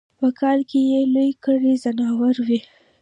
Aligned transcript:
په 0.19 0.27
کاله 0.39 0.63
کی 0.69 0.81
یې 0.91 1.01
لوی 1.13 1.31
کړي 1.45 1.73
ځناور 1.83 2.35
وي 2.47 2.59